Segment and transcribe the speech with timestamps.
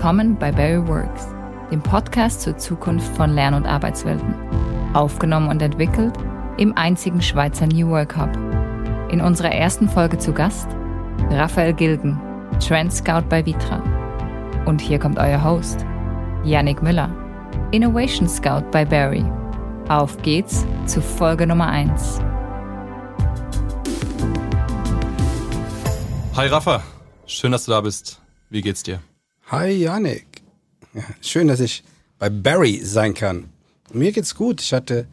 [0.00, 1.26] Willkommen bei Barry Works,
[1.70, 4.34] dem Podcast zur Zukunft von Lern- und Arbeitswelten.
[4.94, 6.14] Aufgenommen und entwickelt
[6.56, 8.34] im einzigen Schweizer New Work Hub.
[9.12, 10.68] In unserer ersten Folge zu Gast
[11.28, 12.18] Raphael Gilgen,
[12.66, 13.82] Trend Scout bei Vitra.
[14.64, 15.84] Und hier kommt euer Host,
[16.44, 17.14] Yannick Müller,
[17.70, 19.22] Innovation Scout bei Barry.
[19.90, 22.20] Auf geht's zu Folge Nummer 1.
[26.36, 26.82] Hi Rafa,
[27.26, 28.18] schön, dass du da bist.
[28.48, 29.00] Wie geht's dir?
[29.50, 30.42] Hi Janik.
[30.94, 31.82] Ja, schön, dass ich
[32.20, 33.48] bei Barry sein kann.
[33.92, 34.60] Mir geht's gut.
[34.60, 35.08] Ich hatte,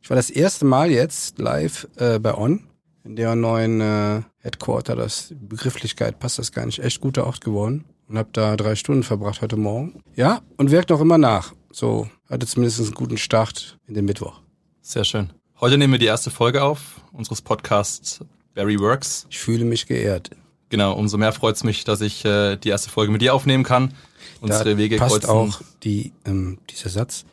[0.00, 2.62] ich war das erste Mal jetzt live äh, bei On,
[3.02, 4.94] in der neuen äh, Headquarter.
[4.94, 6.78] Das Begrifflichkeit passt das gar nicht.
[6.78, 10.00] Echt guter Ort geworden und habe da drei Stunden verbracht heute Morgen.
[10.14, 11.52] Ja, und wirkt noch immer nach.
[11.72, 14.40] So hatte zumindest einen guten Start in den Mittwoch.
[14.82, 15.32] Sehr schön.
[15.60, 18.20] Heute nehmen wir die erste Folge auf unseres Podcasts
[18.54, 19.26] Barry Works.
[19.30, 20.30] Ich fühle mich geehrt.
[20.70, 23.64] Genau, umso mehr freut es mich, dass ich äh, die erste Folge mit dir aufnehmen
[23.64, 23.92] kann.
[24.40, 25.30] Unsere da Wege passt kreuzen.
[25.30, 27.24] auch die, ähm, dieser Satz.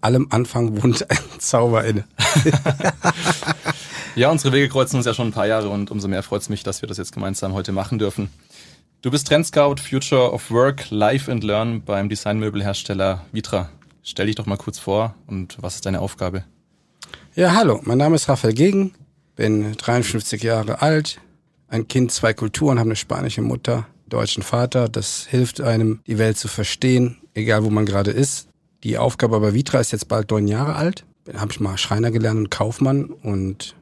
[0.00, 2.04] Allem Anfang wohnt ein Zauber inne.
[4.16, 6.48] ja, unsere Wege kreuzen uns ja schon ein paar Jahre und umso mehr freut es
[6.48, 8.30] mich, dass wir das jetzt gemeinsam heute machen dürfen.
[9.02, 13.68] Du bist Trendscout Future of Work, Live and Learn beim Designmöbelhersteller Vitra.
[14.02, 16.44] Stell dich doch mal kurz vor und was ist deine Aufgabe?
[17.34, 18.94] Ja, hallo, mein Name ist Raphael Gegen,
[19.34, 21.20] bin 53 Jahre alt,
[21.68, 24.88] ein Kind, zwei Kulturen, habe eine spanische Mutter, deutschen Vater.
[24.88, 28.48] Das hilft einem, die Welt zu verstehen, egal wo man gerade ist.
[28.84, 31.04] Die Aufgabe bei Vitra ist jetzt bald neun Jahre alt.
[31.36, 33.74] Habe ich mal Schreiner gelernt und Kaufmann und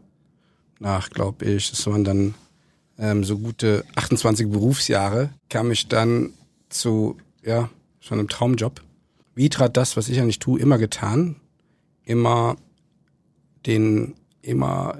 [0.78, 2.34] nach, glaube ich, das waren dann
[2.98, 6.32] ähm, so gute 28 Berufsjahre, kam ich dann
[6.70, 7.68] zu, ja,
[8.00, 8.80] schon einem Traumjob.
[9.34, 11.36] Vitra hat das, was ich nicht tue, immer getan.
[12.04, 12.56] Immer
[13.66, 14.98] den, immer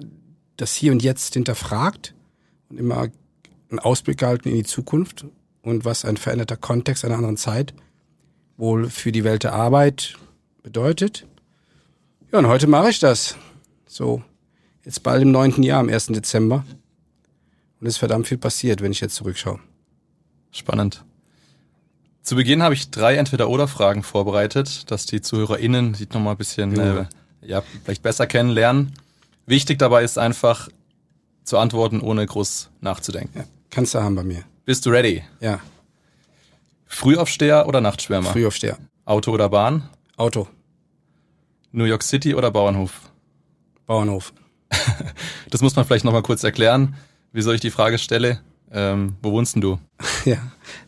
[0.57, 2.15] das Hier und Jetzt hinterfragt
[2.79, 3.09] immer
[3.71, 5.25] einen Ausblick gehalten in die Zukunft
[5.63, 7.75] und was ein veränderter Kontext einer anderen Zeit
[8.57, 10.15] wohl für die Welt der Arbeit
[10.63, 11.27] bedeutet.
[12.31, 13.37] Ja, und heute mache ich das.
[13.87, 14.23] So,
[14.85, 16.07] jetzt bald im neunten Jahr, am 1.
[16.09, 16.65] Dezember.
[17.81, 19.61] Und es ist verdammt viel passiert, wenn ich jetzt zurückschaue.
[20.51, 21.05] Spannend.
[22.23, 27.01] Zu Beginn habe ich drei Entweder-Oder-Fragen vorbereitet, dass die ZuhörerInnen sich nochmal ein bisschen ja.
[27.01, 27.07] Äh,
[27.43, 28.95] ja, vielleicht besser kennenlernen.
[29.47, 30.69] Wichtig dabei ist einfach,
[31.45, 33.39] zu antworten, ohne groß nachzudenken.
[33.39, 34.45] Ja, kannst du haben bei mir.
[34.65, 35.23] Bist du ready?
[35.41, 35.61] Ja.
[36.87, 38.31] Frühaufsteher oder Nachtschwärmer?
[38.31, 38.79] Frühaufsteher.
[39.05, 39.89] Auto oder Bahn?
[40.17, 40.49] Auto.
[41.73, 43.11] New York City oder Bauernhof?
[43.87, 44.33] Bauernhof.
[45.51, 46.97] das muss man vielleicht nochmal kurz erklären,
[47.33, 48.41] wieso ich die Frage stelle.
[48.73, 49.79] Ähm, wo wohnst denn du?
[50.25, 50.39] Ja,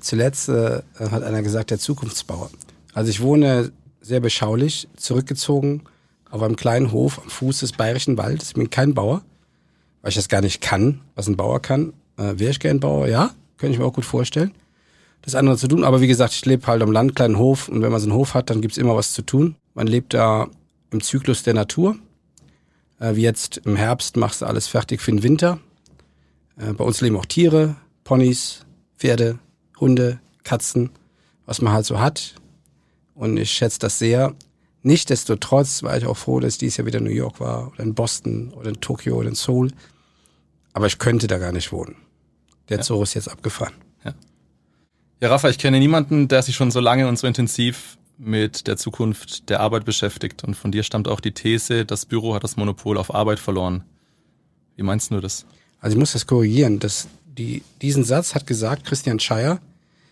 [0.01, 2.49] zuletzt äh, hat einer gesagt, der Zukunftsbauer.
[2.95, 5.83] Also ich wohne sehr beschaulich, zurückgezogen
[6.31, 8.49] auf einem kleinen Hof am Fuß des Bayerischen Waldes.
[8.49, 9.23] Ich bin kein Bauer
[10.07, 11.93] weil ich das gar nicht kann, was ein Bauer kann.
[12.17, 13.09] Äh, Wäre ich gern Bauer?
[13.09, 14.53] Ja, könnte ich mir auch gut vorstellen.
[15.23, 17.83] Das andere zu tun, aber wie gesagt, ich lebe halt am Land, kleinen Hof und
[17.83, 19.57] wenn man so einen Hof hat, dann gibt's immer was zu tun.
[19.75, 20.47] Man lebt da
[20.93, 21.97] im Zyklus der Natur.
[23.01, 25.59] Äh, wie jetzt im Herbst machst du alles fertig für den Winter.
[26.57, 27.75] Äh, bei uns leben auch Tiere,
[28.05, 28.61] Ponys,
[28.99, 29.41] Pferde,
[29.81, 30.91] Hunde, Katzen,
[31.47, 32.37] was man halt so hat.
[33.17, 34.37] Und ich schätze das sehr.
[34.85, 38.53] Nichtsdestotrotz war ich auch froh, dass dies Jahr wieder New York war oder in Boston
[38.53, 39.73] oder in Tokio oder in Seoul.
[40.77, 41.97] Aber ich könnte da gar nicht wohnen.
[42.69, 42.83] Der ja.
[42.83, 43.73] Zug ist jetzt abgefahren.
[44.05, 44.13] Ja.
[45.23, 48.77] ja, Rafa, ich kenne niemanden, der sich schon so lange und so intensiv mit der
[48.77, 50.45] Zukunft der Arbeit beschäftigt.
[50.45, 53.85] Und von dir stammt auch die These, das Büro hat das Monopol auf Arbeit verloren.
[54.75, 55.47] Wie meinst du das?
[55.81, 56.79] Also ich muss das korrigieren.
[56.79, 59.63] Das, die, diesen Satz hat gesagt Christian Scheier,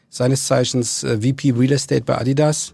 [0.09, 2.73] seines Zeichens äh, VP Real Estate bei Adidas.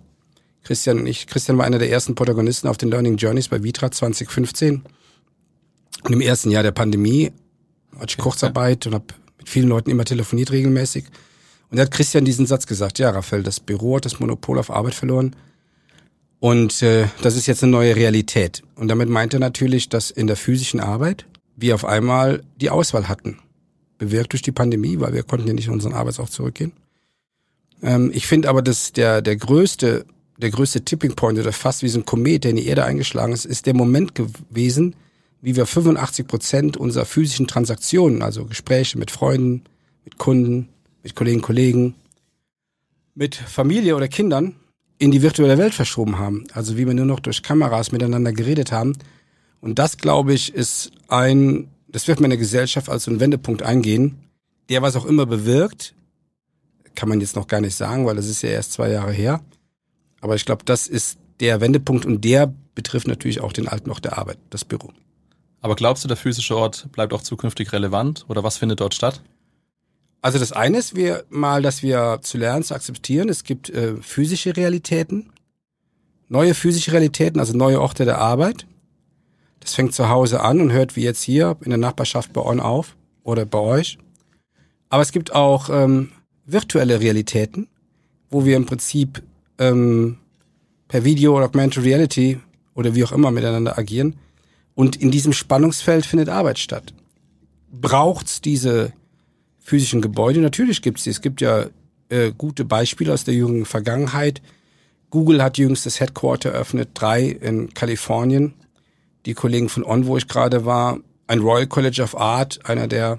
[0.62, 3.91] Christian und ich, Christian war einer der ersten Protagonisten auf den Learning Journeys bei Vitra
[3.91, 4.83] 2015.
[6.05, 7.33] Und im ersten Jahr der Pandemie
[7.99, 9.06] hatte ich Kurzarbeit und habe
[9.39, 11.05] mit vielen Leuten immer telefoniert regelmäßig.
[11.71, 14.71] Und da hat Christian diesen Satz gesagt, ja, Raphael, das Büro hat das Monopol auf
[14.71, 15.37] Arbeit verloren.
[16.41, 18.62] Und äh, das ist jetzt eine neue Realität.
[18.75, 23.09] Und damit meint er natürlich, dass in der physischen Arbeit wir auf einmal die Auswahl
[23.09, 23.39] hatten.
[23.98, 26.72] Bewirkt durch die Pandemie, weil wir konnten ja nicht in unseren Arbeitsort zurückgehen.
[27.83, 30.07] Ähm, ich finde aber, dass der, der größte,
[30.39, 33.33] der größte Tipping Point oder fast wie so ein Komet, der in die Erde eingeschlagen
[33.33, 34.97] ist, ist der Moment gewesen,
[35.42, 39.65] wie wir 85 Prozent unserer physischen Transaktionen, also Gespräche mit Freunden,
[40.04, 40.69] mit Kunden,
[41.03, 41.95] mit Kollegen, Kollegen,
[43.15, 44.57] mit Familie oder Kindern
[44.98, 46.45] in die virtuelle Welt verschoben haben.
[46.53, 48.97] Also wie wir nur noch durch Kameras miteinander geredet haben.
[49.60, 54.19] Und das, glaube ich, ist ein, das wird meine Gesellschaft als so ein Wendepunkt eingehen,
[54.69, 55.95] der was auch immer bewirkt,
[56.95, 59.41] kann man jetzt noch gar nicht sagen, weil das ist ja erst zwei Jahre her.
[60.21, 64.04] Aber ich glaube, das ist der Wendepunkt und der betrifft natürlich auch den alten Ort
[64.04, 64.92] der Arbeit, das Büro.
[65.60, 69.22] Aber glaubst du, der physische Ort bleibt auch zukünftig relevant oder was findet dort statt?
[70.22, 73.28] Also das eine ist wir mal, dass wir zu lernen, zu akzeptieren.
[73.28, 75.33] Es gibt äh, physische Realitäten,
[76.28, 78.66] neue physische Realitäten, also neue Orte der Arbeit.
[79.60, 82.60] Das fängt zu Hause an und hört wie jetzt hier in der Nachbarschaft bei On
[82.60, 83.98] auf oder bei euch.
[84.89, 86.13] Aber es gibt auch ähm,
[86.45, 87.68] virtuelle Realitäten,
[88.30, 89.22] wo wir im Prinzip
[89.59, 90.18] ähm,
[90.89, 92.41] per Video oder Augmented Reality
[92.74, 94.16] oder wie auch immer miteinander agieren.
[94.80, 96.94] Und in diesem Spannungsfeld findet Arbeit statt.
[97.71, 98.94] Braucht's diese
[99.59, 100.41] physischen Gebäude?
[100.41, 101.10] Natürlich gibt's die.
[101.10, 101.66] Es gibt ja
[102.09, 104.41] äh, gute Beispiele aus der jüngeren Vergangenheit.
[105.10, 108.54] Google hat jüngst das Headquarter eröffnet, drei in Kalifornien.
[109.27, 113.18] Die Kollegen von On, wo ich gerade war, ein Royal College of Art, einer der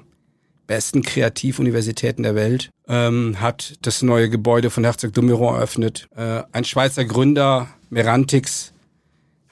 [0.66, 6.08] besten Kreativuniversitäten der Welt, ähm, hat das neue Gebäude von Herzog Dumeron eröffnet.
[6.16, 8.74] Äh, ein Schweizer Gründer, Merantix,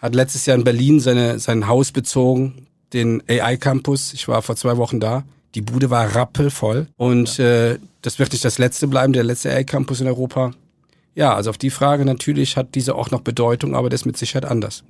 [0.02, 4.14] hat letztes Jahr in Berlin seine, sein Haus bezogen, den AI Campus.
[4.14, 5.24] Ich war vor zwei Wochen da.
[5.56, 6.88] Die Bude war rappelvoll.
[6.98, 7.72] Und ja.
[7.72, 10.52] äh, das wird nicht das letzte bleiben, der letzte AI Campus in Europa.
[11.16, 14.18] Ja, also auf die Frage natürlich hat dieser auch noch Bedeutung, aber das ist mit
[14.18, 14.84] Sicherheit anders.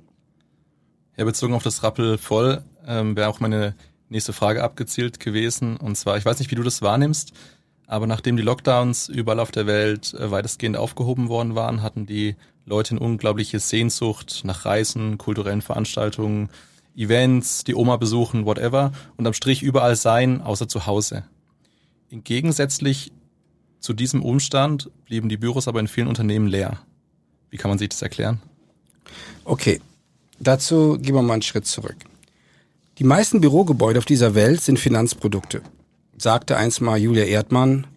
[1.16, 3.74] Ja, bezogen auf das rappelvoll ähm, wäre auch meine
[4.08, 5.76] nächste Frage abgezielt gewesen.
[5.76, 7.32] Und zwar, ich weiß nicht, wie du das wahrnimmst,
[7.86, 12.36] aber nachdem die Lockdowns überall auf der Welt äh, weitestgehend aufgehoben worden waren, hatten die
[12.70, 16.50] Leute eine unglaubliche Sehnsucht nach Reisen, kulturellen Veranstaltungen,
[16.94, 21.24] Events, die Oma besuchen, whatever und am Strich überall sein, außer zu Hause.
[22.10, 23.12] Gegensätzlich
[23.80, 26.78] zu diesem Umstand blieben die Büros aber in vielen Unternehmen leer.
[27.50, 28.40] Wie kann man sich das erklären?
[29.44, 29.80] Okay,
[30.38, 31.96] dazu gehen wir mal einen Schritt zurück.
[32.98, 35.62] Die meisten Bürogebäude auf dieser Welt sind Finanzprodukte,
[36.16, 37.88] sagte einst mal Julia Erdmann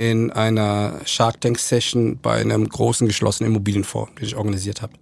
[0.00, 4.94] in einer Shark Tank Session bei einem großen geschlossenen Immobilienfonds, den ich organisiert habe.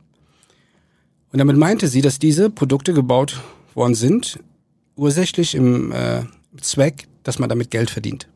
[1.30, 3.40] Und damit meinte sie, dass diese Produkte gebaut
[3.76, 4.40] worden sind,
[4.96, 6.24] ursächlich im äh,
[6.60, 8.26] Zweck, dass man damit Geld verdient.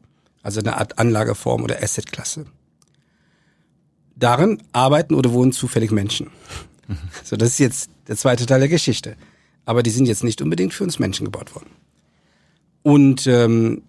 [0.44, 2.46] Also eine Art Anlageform oder Assetklasse.
[4.14, 6.30] Darin arbeiten oder wohnen zufällig Menschen.
[6.86, 6.98] Mhm.
[7.24, 9.16] So, das ist jetzt der zweite Teil der Geschichte.
[9.64, 11.70] Aber die sind jetzt nicht unbedingt für uns Menschen gebaut worden.
[12.84, 13.82] Und ähm,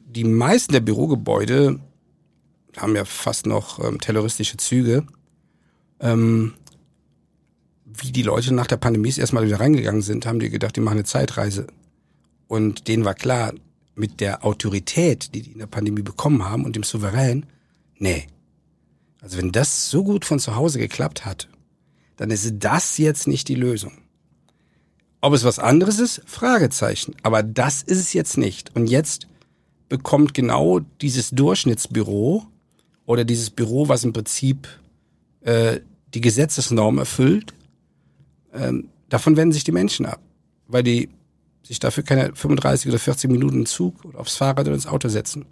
[0.00, 1.80] die meisten der Bürogebäude
[2.76, 5.06] haben ja fast noch ähm, terroristische Züge.
[6.00, 6.54] Ähm,
[7.84, 10.98] wie die Leute nach der Pandemie erstmal wieder reingegangen sind, haben die gedacht, die machen
[10.98, 11.66] eine Zeitreise.
[12.46, 13.52] Und denen war klar,
[13.94, 17.46] mit der Autorität, die die in der Pandemie bekommen haben und dem Souverän,
[17.98, 18.26] nee.
[19.20, 21.48] Also wenn das so gut von zu Hause geklappt hat,
[22.16, 23.92] dann ist das jetzt nicht die Lösung.
[25.20, 26.22] Ob es was anderes ist?
[26.26, 27.14] Fragezeichen.
[27.22, 28.74] Aber das ist es jetzt nicht.
[28.74, 29.26] Und jetzt
[29.88, 32.46] bekommt genau dieses Durchschnittsbüro
[33.10, 34.68] oder dieses Büro, was im Prinzip
[35.40, 35.80] äh,
[36.14, 37.52] die Gesetzesnorm erfüllt,
[38.54, 40.20] ähm, davon wenden sich die Menschen ab,
[40.68, 41.08] weil die
[41.64, 45.08] sich dafür keine 35 oder 40 Minuten im Zug oder aufs Fahrrad oder ins Auto
[45.08, 45.44] setzen.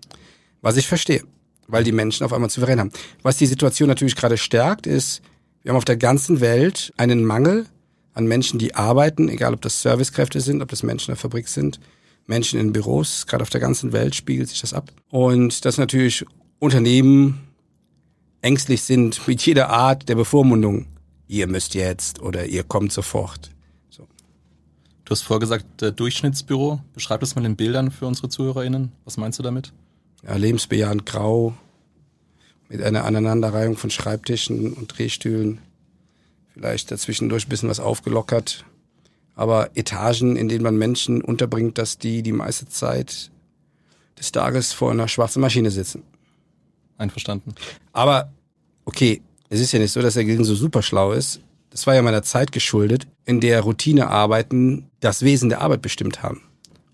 [0.63, 1.25] Was ich verstehe,
[1.67, 2.93] weil die Menschen auf einmal souverän haben.
[3.25, 5.21] Was die Situation natürlich gerade stärkt, ist,
[5.65, 7.67] wir haben auf der ganzen Welt einen Mangel
[8.15, 11.49] an Menschen, die arbeiten, egal ob das Servicekräfte sind, ob das Menschen in der Fabrik
[11.49, 11.81] sind,
[12.29, 14.93] Menschen in Büros, gerade auf der ganzen Welt spiegelt sich das ab.
[15.11, 16.25] Und dass natürlich
[16.61, 17.48] Unternehmen
[18.41, 20.87] ängstlich sind mit jeder Art der Bevormundung.
[21.27, 23.51] Ihr müsst jetzt oder ihr kommt sofort.
[23.91, 24.07] So.
[25.05, 26.81] Du hast vorgesagt, äh, Durchschnittsbüro.
[26.95, 28.93] Beschreib das mal in Bildern für unsere ZuhörerInnen.
[29.05, 29.73] Was meinst du damit?
[30.27, 31.55] Ja, lebensbejahend grau,
[32.69, 35.61] mit einer Aneinanderreihung von Schreibtischen und Drehstühlen.
[36.53, 38.65] Vielleicht dazwischendurch ein bisschen was aufgelockert.
[39.35, 43.31] Aber Etagen, in denen man Menschen unterbringt, dass die die meiste Zeit
[44.19, 46.03] des Tages vor einer schwarzen Maschine sitzen.
[46.99, 47.55] Einverstanden.
[47.93, 48.31] Aber,
[48.85, 51.41] okay, es ist ja nicht so, dass der Gehirn so super schlau ist.
[51.71, 56.43] Das war ja meiner Zeit geschuldet, in der Routinearbeiten das Wesen der Arbeit bestimmt haben.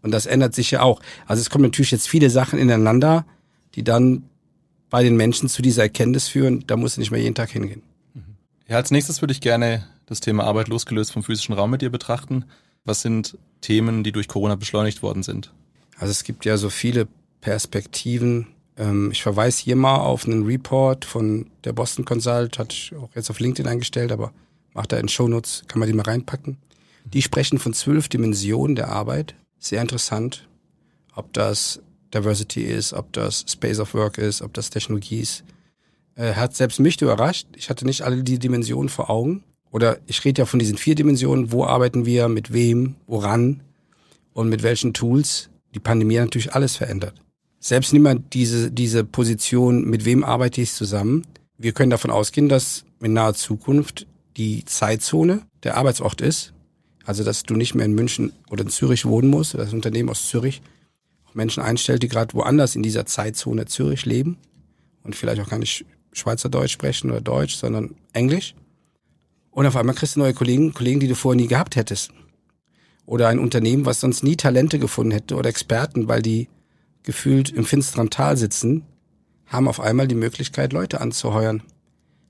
[0.02, 1.00] Und das ändert sich ja auch.
[1.26, 3.24] Also es kommen natürlich jetzt viele Sachen ineinander,
[3.74, 4.24] die dann
[4.90, 7.82] bei den Menschen zu dieser Erkenntnis führen, da muss du nicht mehr jeden Tag hingehen.
[8.12, 8.36] Mhm.
[8.68, 11.90] Ja, als nächstes würde ich gerne das Thema Arbeit losgelöst vom physischen Raum mit dir
[11.90, 12.44] betrachten.
[12.84, 15.52] Was sind Themen, die durch Corona beschleunigt worden sind?
[15.96, 17.08] Also es gibt ja so viele
[17.40, 22.94] Perspektiven, ähm, ich verweise hier mal auf einen Report von der Boston Consult, hatte ich
[22.96, 24.32] auch jetzt auf LinkedIn eingestellt, aber
[24.72, 26.58] macht da in Shownotes, kann man die mal reinpacken.
[27.04, 29.34] Die sprechen von zwölf Dimensionen der Arbeit.
[29.58, 30.48] Sehr interessant.
[31.14, 31.80] Ob das
[32.12, 35.44] Diversity ist, ob das Space of Work ist, ob das Technologie ist.
[36.16, 37.46] Äh, hat selbst mich überrascht.
[37.56, 39.44] Ich hatte nicht alle die Dimensionen vor Augen.
[39.70, 41.52] Oder ich rede ja von diesen vier Dimensionen.
[41.52, 43.62] Wo arbeiten wir, mit wem, woran
[44.32, 45.50] und mit welchen Tools?
[45.74, 47.14] Die Pandemie hat natürlich alles verändert
[47.64, 51.26] selbst niemand diese, diese Position, mit wem arbeite ich zusammen.
[51.56, 54.06] Wir können davon ausgehen, dass in naher Zukunft
[54.36, 56.52] die Zeitzone der Arbeitsort ist.
[57.06, 60.28] Also, dass du nicht mehr in München oder in Zürich wohnen musst, das Unternehmen aus
[60.28, 60.60] Zürich
[61.32, 64.36] Menschen einstellt, die gerade woanders in dieser Zeitzone Zürich leben
[65.02, 68.54] und vielleicht auch gar nicht Schweizerdeutsch sprechen oder Deutsch, sondern Englisch.
[69.50, 72.10] Und auf einmal kriegst du neue Kollegen, Kollegen, die du vorher nie gehabt hättest.
[73.06, 76.48] Oder ein Unternehmen, was sonst nie Talente gefunden hätte oder Experten, weil die
[77.04, 78.84] gefühlt im finsteren Tal sitzen,
[79.46, 81.62] haben auf einmal die Möglichkeit, Leute anzuheuern,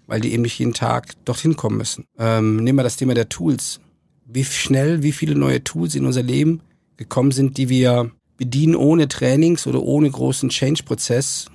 [0.07, 2.05] weil die eben nicht jeden Tag dorthin kommen müssen.
[2.19, 3.81] Ähm, nehmen wir das Thema der Tools.
[4.27, 6.61] Wie schnell, wie viele neue Tools in unser Leben
[6.97, 11.47] gekommen sind, die wir bedienen ohne Trainings oder ohne großen Change-Prozess,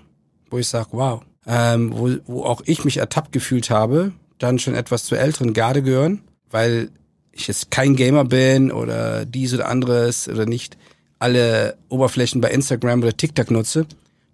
[0.49, 4.75] wo ich sage, wow, ähm, wo, wo auch ich mich ertappt gefühlt habe, dann schon
[4.75, 6.89] etwas zur älteren Garde gehören, weil
[7.31, 10.77] ich jetzt kein Gamer bin oder dies oder anderes oder nicht
[11.19, 13.85] alle Oberflächen bei Instagram oder TikTok nutze,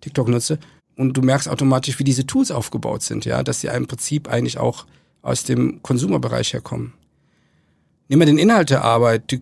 [0.01, 0.59] TikTok nutze.
[0.95, 4.57] Und du merkst automatisch, wie diese Tools aufgebaut sind, ja, dass sie im Prinzip eigentlich
[4.57, 4.85] auch
[5.21, 6.93] aus dem Konsumerbereich herkommen.
[8.07, 9.31] Nehmen wir den Inhalt der Arbeit.
[9.31, 9.41] Die,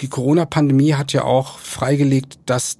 [0.00, 2.78] die Corona-Pandemie hat ja auch freigelegt, dass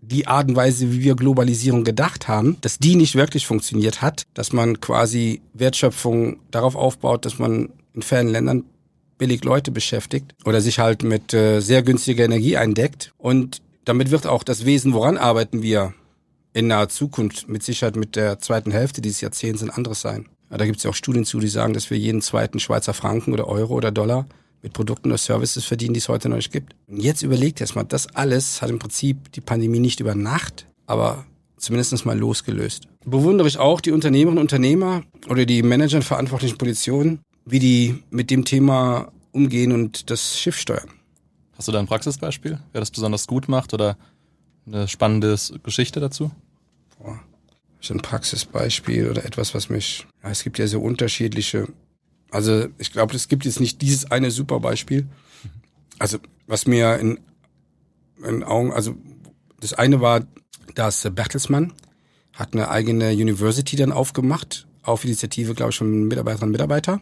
[0.00, 4.22] die Art und Weise, wie wir Globalisierung gedacht haben, dass die nicht wirklich funktioniert hat,
[4.32, 8.64] dass man quasi Wertschöpfung darauf aufbaut, dass man in fernen Ländern
[9.18, 13.12] billig Leute beschäftigt oder sich halt mit äh, sehr günstiger Energie eindeckt.
[13.18, 15.94] Und damit wird auch das Wesen, woran arbeiten wir
[16.52, 20.26] in naher Zukunft, mit Sicherheit mit der zweiten Hälfte dieses Jahrzehnts ein anderes sein.
[20.50, 23.32] Da gibt es ja auch Studien zu, die sagen, dass wir jeden zweiten Schweizer Franken
[23.32, 24.26] oder Euro oder Dollar
[24.62, 26.74] mit Produkten oder Services verdienen, die es heute noch nicht gibt.
[26.88, 31.26] Und jetzt überlegt erstmal, das alles hat im Prinzip die Pandemie nicht über Nacht, aber
[31.58, 32.88] zumindest mal losgelöst.
[33.04, 38.02] Bewundere ich auch die Unternehmerinnen und Unternehmer oder die Manager in verantwortlichen Positionen, wie die
[38.10, 40.90] mit dem Thema umgehen und das Schiff steuern.
[41.56, 43.96] Hast du da ein Praxisbeispiel, wer das besonders gut macht oder
[44.66, 46.30] eine spannende Geschichte dazu?
[46.98, 47.20] Boah,
[47.80, 51.68] so ein Praxisbeispiel oder etwas, was mich, ja, es gibt ja so unterschiedliche,
[52.30, 55.06] also ich glaube, es gibt jetzt nicht dieses eine super Beispiel.
[55.98, 57.18] Also was mir in,
[58.24, 58.94] in Augen, also
[59.60, 60.24] das eine war,
[60.74, 61.72] dass Bertelsmann
[62.34, 67.00] hat eine eigene University dann aufgemacht, auf Initiative, glaube ich, von Mitarbeiterinnen und Mitarbeiter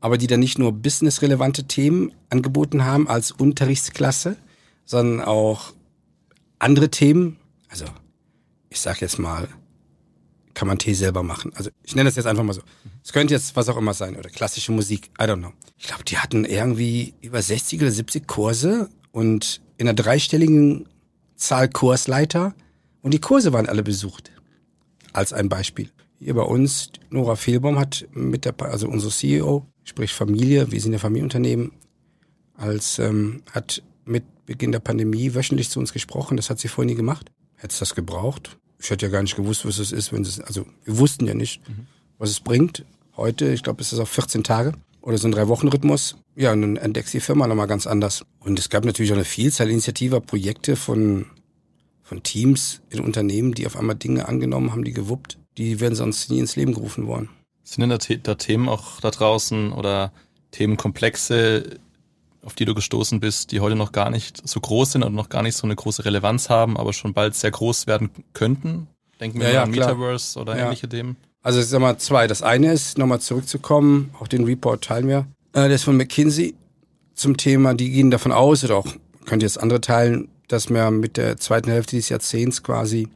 [0.00, 4.36] aber die dann nicht nur businessrelevante Themen angeboten haben als Unterrichtsklasse,
[4.84, 5.72] sondern auch
[6.58, 7.36] andere Themen.
[7.68, 7.84] Also
[8.70, 9.48] ich sag jetzt mal,
[10.54, 11.52] kann man Tee selber machen.
[11.54, 12.62] Also ich nenne das jetzt einfach mal so.
[13.04, 15.52] Es könnte jetzt was auch immer sein oder klassische Musik, I don't know.
[15.78, 20.88] Ich glaube, die hatten irgendwie über 60 oder 70 Kurse und in einer dreistelligen
[21.36, 22.54] Zahl Kursleiter
[23.02, 24.30] und die Kurse waren alle besucht.
[25.12, 25.90] Als ein Beispiel.
[26.18, 30.92] Hier bei uns, Nora Fehlbaum hat mit der, also unsere CEO, sprich Familie, wir sind
[30.92, 31.72] ja Familienunternehmen,
[32.54, 36.36] als ähm, hat mit Beginn der Pandemie wöchentlich zu uns gesprochen.
[36.36, 37.30] Das hat sie vorher nie gemacht.
[37.56, 38.56] Hätte es das gebraucht?
[38.78, 41.34] Ich hätte ja gar nicht gewusst, was es ist, wenn es, also wir wussten ja
[41.34, 41.86] nicht, mhm.
[42.18, 42.84] was es bringt.
[43.16, 46.16] Heute, ich glaube, es ist auf 14 Tage oder so ein Drei-Wochen-Rhythmus.
[46.36, 48.24] Ja, und dann entdeckst du die Firma nochmal ganz anders.
[48.38, 51.26] Und es gab natürlich auch eine Vielzahl initiativer Projekte von,
[52.02, 55.38] von Teams in Unternehmen, die auf einmal Dinge angenommen haben, die gewuppt.
[55.58, 57.28] Die werden sonst nie ins Leben gerufen worden.
[57.70, 60.10] Sind denn da, Themen auch da draußen oder
[60.50, 61.78] Themenkomplexe,
[62.42, 65.28] auf die du gestoßen bist, die heute noch gar nicht so groß sind und noch
[65.28, 68.88] gar nicht so eine große Relevanz haben, aber schon bald sehr groß werden könnten?
[69.20, 69.94] Denken wir ja, ja, an klar.
[69.94, 70.64] Metaverse oder ja.
[70.64, 71.16] ähnliche Themen.
[71.44, 72.26] Also ich sag mal zwei.
[72.26, 75.28] Das eine ist, nochmal zurückzukommen, auch den Report teilen wir.
[75.52, 76.56] Äh, der ist von McKinsey
[77.14, 78.96] zum Thema, die gehen davon aus, oder auch
[79.26, 83.08] könnt ihr jetzt andere teilen, dass wir mit der zweiten Hälfte dieses Jahrzehnts quasi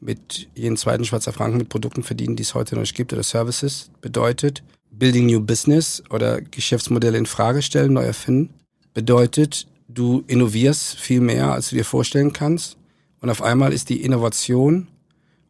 [0.00, 3.22] mit jeden zweiten Schweizer Franken mit Produkten verdienen, die es heute noch nicht gibt oder
[3.22, 4.62] Services bedeutet.
[4.90, 8.54] Building New Business oder Geschäftsmodelle in Frage stellen, neu erfinden,
[8.94, 12.76] bedeutet, du innovierst viel mehr, als du dir vorstellen kannst.
[13.20, 14.88] Und auf einmal ist die Innovation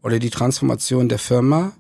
[0.03, 1.73] oder die Transformation der Firma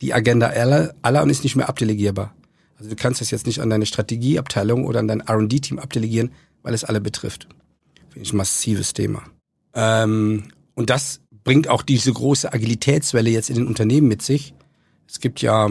[0.00, 2.34] die Agenda aller, aller und ist nicht mehr abdelegierbar.
[2.78, 6.74] Also du kannst das jetzt nicht an deine Strategieabteilung oder an dein R&D-Team abdelegieren, weil
[6.74, 7.48] es alle betrifft.
[8.10, 9.22] Finde ich ein massives Thema.
[9.74, 14.52] Ähm, und das bringt auch diese große Agilitätswelle jetzt in den Unternehmen mit sich.
[15.06, 15.70] Es gibt ja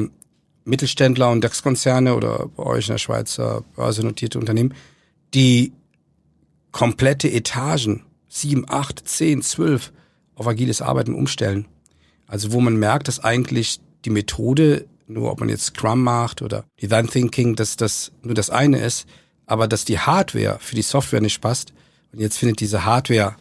[0.64, 4.74] Mittelständler und DAX-Konzerne oder bei euch in der Schweizer börsennotierte Unternehmen,
[5.34, 5.74] die
[6.72, 9.92] komplette Etagen, sieben, acht, zehn, zwölf,
[10.36, 11.66] auf agiles Arbeiten umstellen.
[12.26, 16.64] Also wo man merkt, dass eigentlich die Methode, nur ob man jetzt Scrum macht oder
[16.82, 19.08] Design Thinking, dass das nur das eine ist,
[19.46, 21.74] aber dass die Hardware für die Software nicht passt.
[22.14, 23.36] Und jetzt findet diese Hardware,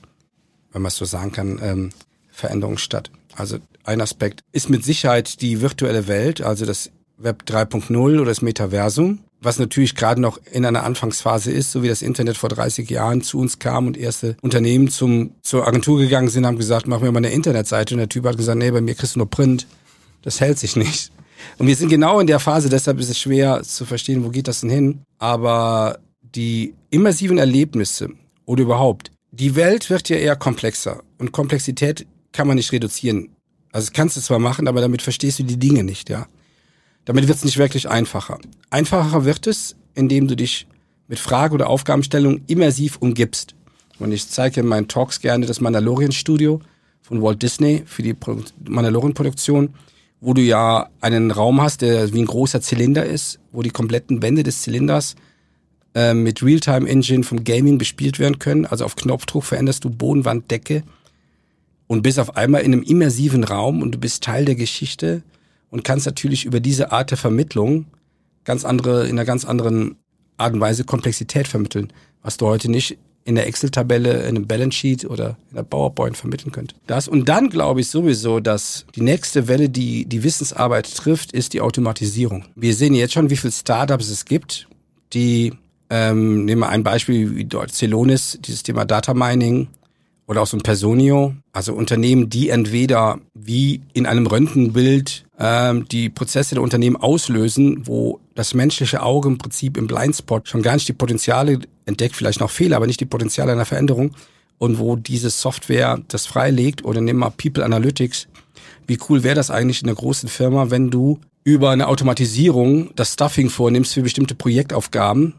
[0.73, 1.91] wenn man es so sagen kann, ähm,
[2.35, 3.11] Veränderung statt.
[3.37, 8.43] Also ein Aspekt ist mit Sicherheit die virtuelle Welt, also das Web 3.0 oder das
[8.43, 12.89] Metaversum, was natürlich gerade noch in einer Anfangsphase ist, so wie das Internet vor 30
[12.91, 17.01] Jahren zu uns kam und erste Unternehmen zum, zur Agentur gegangen sind, haben gesagt, mach
[17.01, 17.95] mir mal eine Internetseite.
[17.95, 19.67] Und der Typ hat gesagt, nee, bei mir kriegst du nur Print.
[20.23, 21.13] Das hält sich nicht.
[21.59, 24.49] Und wir sind genau in der Phase, deshalb ist es schwer zu verstehen, wo geht
[24.49, 25.03] das denn hin.
[25.19, 28.09] Aber die immersiven Erlebnisse
[28.47, 33.31] oder überhaupt die Welt wird ja eher komplexer und Komplexität kann man nicht reduzieren.
[33.73, 36.27] Also kannst du zwar machen, aber damit verstehst du die Dinge nicht, ja.
[37.07, 38.39] Damit wird es nicht wirklich einfacher.
[38.71, 40.67] Einfacher wird es, indem du dich
[41.09, 43.55] mit Frage- oder Aufgabenstellung immersiv umgibst.
[43.99, 46.61] Und ich zeige in meinen Talks gerne das Mandalorian-Studio
[47.03, 48.17] von Walt Disney für die
[48.67, 49.75] Mandalorian-Produktion,
[50.21, 54.23] wo du ja einen Raum hast, der wie ein großer Zylinder ist, wo die kompletten
[54.23, 55.15] Wände des Zylinders
[55.95, 58.67] äh, mit Realtime-Engine vom Gaming bespielt werden können.
[58.67, 60.83] Also auf Knopfdruck veränderst du Boden, Wand, Decke
[61.87, 65.23] und bist auf einmal in einem immersiven Raum und du bist Teil der Geschichte
[65.71, 67.87] und kannst natürlich über diese Art der Vermittlung
[68.45, 69.97] ganz andere, in einer ganz anderen
[70.37, 74.77] Art und Weise Komplexität vermitteln, was du heute nicht in der Excel-Tabelle, in einem Balance
[74.77, 76.75] Sheet oder in der PowerPoint vermitteln könnt.
[76.87, 81.55] Das und dann glaube ich sowieso, dass die nächste Welle, die die Wissensarbeit trifft, ist
[81.55, 82.45] die Automatisierung.
[82.55, 84.69] Wir sehen jetzt schon, wie viele Startups es gibt,
[85.15, 85.55] die
[85.91, 89.69] ähm, nehmen wir ein Beispiel wie Celonis, dieses Thema Data Mining
[90.27, 96.09] oder auch so ein Personio, also Unternehmen, die entweder wie in einem Röntgenbild ähm, die
[96.09, 100.89] Prozesse der Unternehmen auslösen, wo das menschliche Auge im Prinzip im Blindspot schon gar nicht
[100.89, 104.13] die Potenziale entdeckt, vielleicht noch Fehler, aber nicht die Potenziale einer Veränderung
[104.59, 108.29] und wo diese Software das freilegt oder nehmen wir People Analytics.
[108.87, 113.13] Wie cool wäre das eigentlich in einer großen Firma, wenn du über eine Automatisierung das
[113.13, 115.35] Stuffing vornimmst für bestimmte Projektaufgaben,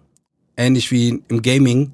[0.56, 1.92] ähnlich wie im Gaming,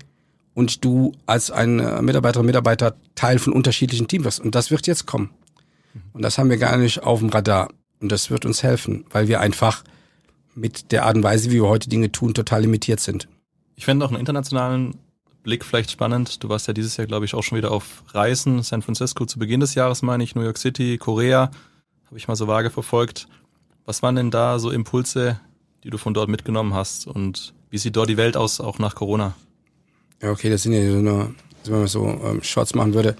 [0.53, 4.39] und du als ein Mitarbeiterin, Mitarbeiter Teil von unterschiedlichen Teams wirst.
[4.39, 5.29] Und das wird jetzt kommen.
[6.13, 7.69] Und das haben wir gar nicht auf dem Radar.
[7.99, 9.83] Und das wird uns helfen, weil wir einfach
[10.55, 13.27] mit der Art und Weise, wie wir heute Dinge tun, total limitiert sind.
[13.75, 14.95] Ich fände auch einen internationalen
[15.43, 16.43] Blick vielleicht spannend.
[16.43, 18.61] Du warst ja dieses Jahr, glaube ich, auch schon wieder auf Reisen.
[18.63, 21.51] San Francisco zu Beginn des Jahres, meine ich, New York City, Korea.
[22.07, 23.27] Habe ich mal so vage verfolgt.
[23.85, 25.39] Was waren denn da so Impulse,
[25.83, 27.07] die du von dort mitgenommen hast?
[27.07, 29.33] Und wie sieht dort die Welt aus, auch nach Corona?
[30.21, 31.35] Ja, okay, das sind ja so eine,
[31.65, 33.15] wenn man so ähm, Shots machen würde.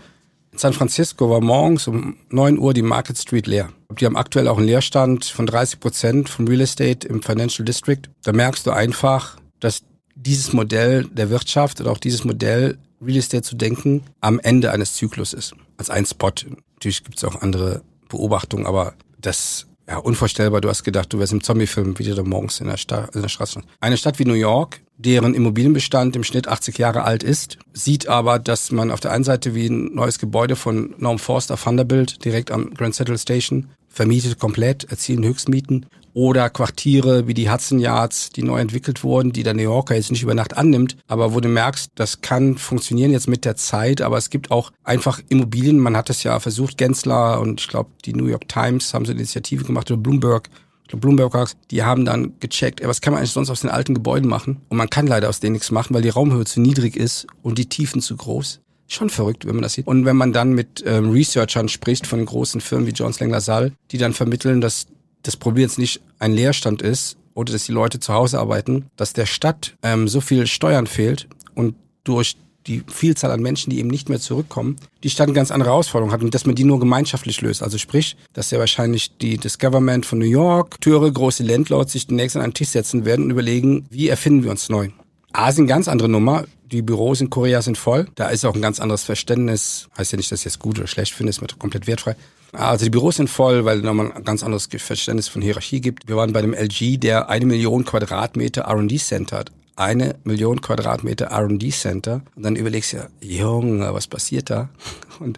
[0.52, 3.70] In San Francisco war morgens um neun Uhr die Market Street leer.
[4.00, 8.02] Die haben aktuell auch einen Leerstand von 30 Prozent vom Real Estate im Financial District.
[8.24, 9.84] Da merkst du einfach, dass
[10.16, 14.96] dieses Modell der Wirtschaft oder auch dieses Modell Real Estate zu denken am Ende eines
[14.96, 15.56] Zyklus ist.
[15.78, 16.32] Als ein Spot.
[16.76, 20.62] Natürlich gibt es auch andere Beobachtungen, aber das ja, unvorstellbar.
[20.62, 22.78] Du hast gedacht, du wärst im Zombie-Film, wie du morgens in der,
[23.14, 23.62] in der Straße.
[23.82, 28.40] Eine Stadt wie New York, deren Immobilienbestand im Schnitt 80 Jahre alt ist, sieht aber,
[28.40, 32.52] dass man auf der einen Seite wie ein neues Gebäude von Norm Forster Vanderbilt direkt
[32.52, 38.44] am Grand Central Station vermietet komplett, erzielen Höchstmieten oder Quartiere wie die Hudson Yards, die
[38.44, 41.50] neu entwickelt wurden, die der New Yorker jetzt nicht über Nacht annimmt, aber wo du
[41.50, 45.98] merkst, das kann funktionieren jetzt mit der Zeit, aber es gibt auch einfach Immobilien, man
[45.98, 49.22] hat es ja versucht, Gensler und ich glaube die New York Times haben so eine
[49.22, 50.50] Initiative gemacht oder Bloomberg,
[50.98, 54.30] Bloomberg, die haben dann gecheckt, ey, was kann man eigentlich sonst aus den alten Gebäuden
[54.30, 54.62] machen?
[54.68, 57.58] Und man kann leider aus denen nichts machen, weil die Raumhöhe zu niedrig ist und
[57.58, 59.88] die Tiefen zu groß schon verrückt, wenn man das sieht.
[59.88, 63.72] Und wenn man dann mit ähm, Researchern spricht von großen Firmen wie Jones Lang LaSalle,
[63.92, 64.88] die dann vermitteln, dass
[65.24, 69.14] das Problem jetzt nicht ein Leerstand ist oder dass die Leute zu Hause arbeiten, dass
[69.14, 72.36] der Stadt ähm, so viel Steuern fehlt und durch
[72.68, 76.12] die Vielzahl an Menschen, die eben nicht mehr zurückkommen, die Stadt eine ganz andere Herausforderung
[76.12, 77.64] hat und dass man die nur gemeinschaftlich löst.
[77.64, 82.08] Also sprich, dass ja wahrscheinlich die, das Government von New York, Türe, große Landlords sich
[82.08, 84.90] demnächst an einen Tisch setzen werden und überlegen, wie erfinden wir uns neu.
[85.34, 86.46] Asien ganz andere Nummer.
[86.72, 88.08] Die Büros in Korea sind voll.
[88.16, 89.90] Da ist auch ein ganz anderes Verständnis.
[89.98, 92.16] Heißt ja nicht, dass ich es gut oder schlecht finde, ist mir komplett wertfrei.
[92.54, 96.08] Also die Büros sind voll, weil nochmal ein ganz anderes Verständnis von Hierarchie gibt.
[96.08, 99.52] Wir waren bei dem LG, der eine Million Quadratmeter R&D Center hat.
[99.78, 102.22] Eine Million Quadratmeter R&D Center.
[102.36, 104.70] Und dann überlegst du ja, Junge, was passiert da?
[105.20, 105.38] Und,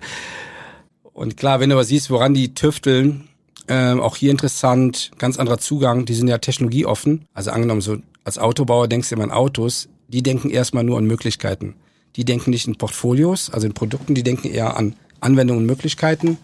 [1.11, 3.27] und klar, wenn du aber siehst, woran die tüfteln,
[3.67, 7.25] ähm, auch hier interessant, ganz anderer Zugang, die sind ja technologieoffen.
[7.33, 11.05] Also angenommen, so als Autobauer denkst du immer an Autos, die denken erstmal nur an
[11.05, 11.75] Möglichkeiten.
[12.15, 16.37] Die denken nicht in Portfolios, also in Produkten, die denken eher an Anwendungen und Möglichkeiten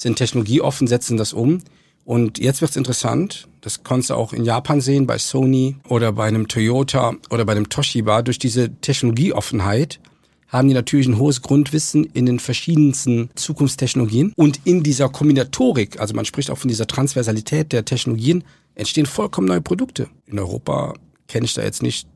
[0.00, 1.60] sind technologieoffen, setzen das um.
[2.04, 6.26] Und jetzt wird's interessant, das konntest du auch in Japan sehen, bei Sony oder bei
[6.26, 8.22] einem Toyota oder bei einem Toshiba.
[8.22, 10.00] Durch diese Technologieoffenheit
[10.48, 14.32] haben die natürlich ein hohes Grundwissen in den verschiedensten Zukunftstechnologien.
[14.36, 18.42] Und in dieser Kombinatorik, also man spricht auch von dieser Transversalität der Technologien,
[18.74, 20.08] entstehen vollkommen neue Produkte.
[20.26, 20.94] In Europa
[21.28, 22.08] kenne ich da jetzt nicht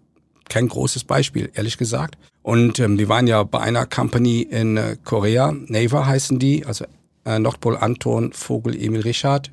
[0.49, 2.17] kein großes Beispiel, ehrlich gesagt.
[2.43, 6.87] Und ähm, wir waren ja bei einer Company in äh, Korea, Naver heißen die, also
[7.25, 9.51] äh, Nordpol Anton, Vogel, Emil Richard.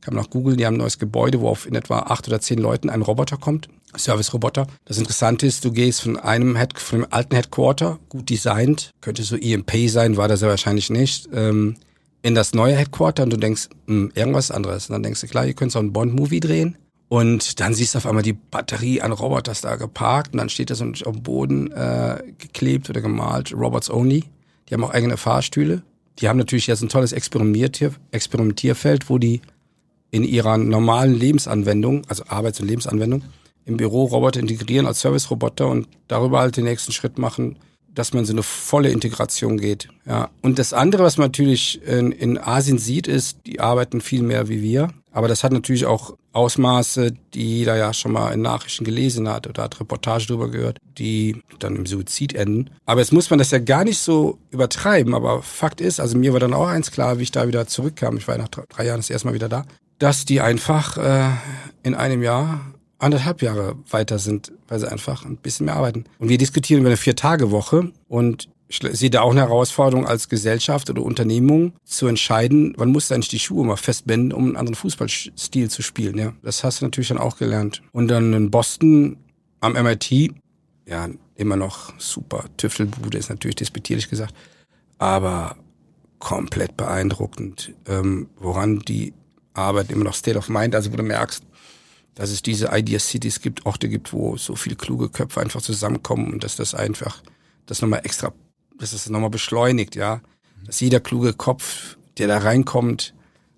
[0.00, 2.40] Kann man auch googeln, die haben ein neues Gebäude, wo auf in etwa acht oder
[2.40, 3.68] zehn Leuten ein Roboter kommt.
[3.96, 4.66] Service-Roboter.
[4.84, 9.22] Das Interessante ist, du gehst von einem Head, von dem alten Headquarter, gut designt, könnte
[9.22, 11.76] so EMP sein, war das ja wahrscheinlich nicht, ähm,
[12.22, 14.88] in das neue Headquarter und du denkst, mh, hm, irgendwas anderes.
[14.88, 16.76] Und dann denkst du, klar, ihr könnt so einen Bond-Movie drehen
[17.08, 20.70] Und dann siehst du auf einmal die Batterie an Roboters da geparkt und dann steht
[20.70, 24.24] da so auf dem Boden äh, geklebt oder gemalt, Robots Only.
[24.68, 25.82] Die haben auch eigene Fahrstühle.
[26.18, 29.40] Die haben natürlich jetzt ein tolles Experimentier Experimentierfeld, wo die
[30.10, 33.22] in ihrer normalen Lebensanwendung, also Arbeits- und Lebensanwendung,
[33.64, 37.56] im Büro Roboter integrieren als Service-Roboter und darüber halt den nächsten Schritt machen,
[37.94, 39.88] dass man so eine volle Integration geht.
[40.06, 40.30] Ja.
[40.40, 44.48] Und das andere, was man natürlich in, in Asien sieht, ist, die arbeiten viel mehr
[44.48, 44.88] wie wir.
[45.18, 49.48] Aber das hat natürlich auch Ausmaße, die jeder ja schon mal in Nachrichten gelesen hat
[49.48, 52.70] oder hat Reportage drüber gehört, die dann im Suizid enden.
[52.86, 55.16] Aber jetzt muss man das ja gar nicht so übertreiben.
[55.16, 58.16] Aber Fakt ist, also mir war dann auch eins klar, wie ich da wieder zurückkam,
[58.16, 59.64] ich war nach drei Jahren das erste Mal wieder da,
[59.98, 61.30] dass die einfach äh,
[61.82, 62.60] in einem Jahr
[63.00, 66.04] anderthalb Jahre weiter sind, weil sie einfach ein bisschen mehr arbeiten.
[66.20, 70.90] Und wir diskutieren über eine Vier-Tage-Woche und ich sehe da auch eine Herausforderung als Gesellschaft
[70.90, 74.74] oder Unternehmung zu entscheiden, wann musst du eigentlich die Schuhe mal festbinden, um einen anderen
[74.74, 76.18] Fußballstil zu spielen.
[76.18, 77.82] Ja, das hast du natürlich dann auch gelernt.
[77.92, 79.16] Und dann in Boston
[79.60, 80.34] am MIT,
[80.86, 82.44] ja, immer noch super.
[82.56, 84.34] Tüftelbude ist natürlich despektierlich gesagt,
[84.98, 85.56] aber
[86.18, 89.14] komplett beeindruckend, ähm, woran die
[89.54, 91.42] Arbeit immer noch State of Mind, also wo du merkst,
[92.14, 96.32] dass es diese Idea Cities gibt, Orte gibt, wo so viele kluge Köpfe einfach zusammenkommen
[96.32, 97.22] und dass das einfach
[97.66, 98.32] das nochmal extra,
[98.78, 100.20] dass das nochmal beschleunigt, ja.
[100.66, 103.14] Dass jeder kluge Kopf, der da reinkommt,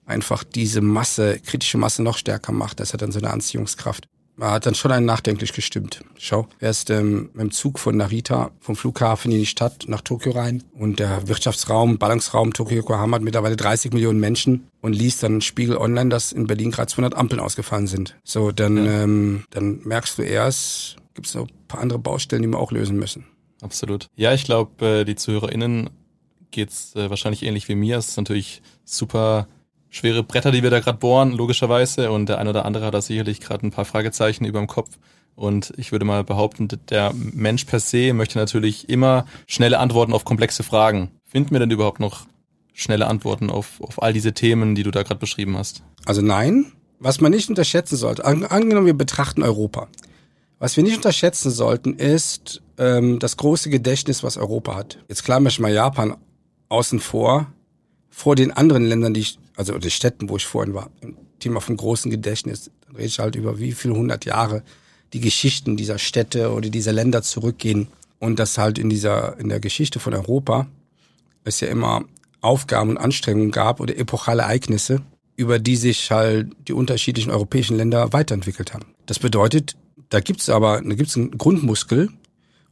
[0.07, 2.81] einfach diese Masse, kritische Masse noch stärker macht.
[2.81, 4.09] Das hat dann so eine Anziehungskraft
[4.49, 6.03] hat dann schon einen nachdenklich gestimmt.
[6.17, 10.01] Schau, er ist ähm, mit dem Zug von Narita vom Flughafen in die Stadt nach
[10.01, 15.23] Tokio rein und der Wirtschaftsraum, Ballungsraum Tokio Yokohama hat mittlerweile 30 Millionen Menschen und liest
[15.23, 18.17] dann Spiegel Online, dass in Berlin gerade 200 Ampeln ausgefallen sind.
[18.25, 19.03] So, dann, ja.
[19.03, 22.73] ähm, dann merkst du erst, gibt es noch ein paar andere Baustellen, die wir auch
[22.73, 23.27] lösen müssen.
[23.61, 24.09] Absolut.
[24.17, 25.91] Ja, ich glaube, äh, die ZuhörerInnen
[26.51, 27.99] geht's äh, wahrscheinlich ähnlich wie mir.
[27.99, 29.47] Es ist natürlich super
[29.91, 32.11] schwere Bretter, die wir da gerade bohren, logischerweise.
[32.11, 34.99] Und der eine oder andere hat da sicherlich gerade ein paar Fragezeichen über dem Kopf.
[35.35, 40.25] Und ich würde mal behaupten, der Mensch per se möchte natürlich immer schnelle Antworten auf
[40.25, 41.11] komplexe Fragen.
[41.25, 42.27] Finden wir denn überhaupt noch
[42.73, 45.83] schnelle Antworten auf, auf all diese Themen, die du da gerade beschrieben hast?
[46.05, 46.73] Also nein.
[46.99, 49.89] Was man nicht unterschätzen sollte, an, angenommen wir betrachten Europa.
[50.61, 54.99] Was wir nicht unterschätzen sollten, ist ähm, das große Gedächtnis, was Europa hat.
[55.09, 56.19] Jetzt klar ich mal Japan
[56.69, 57.51] außen vor,
[58.11, 61.63] vor den anderen Ländern, die ich also die Städten, wo ich vorhin war, im Thema
[61.63, 64.63] vom großen Gedächtnis, dann rede ich halt über wie viele hundert Jahre
[65.15, 69.61] die Geschichten dieser Städte oder dieser Länder zurückgehen und das halt in dieser, in der
[69.61, 70.67] Geschichte von Europa
[71.43, 72.05] es ja immer
[72.43, 75.01] Aufgaben und Anstrengungen gab oder epochale Ereignisse,
[75.37, 78.85] über die sich halt die unterschiedlichen europäischen Länder weiterentwickelt haben.
[79.07, 79.75] Das bedeutet,
[80.09, 82.09] da gibt's aber, da gibt's einen Grundmuskel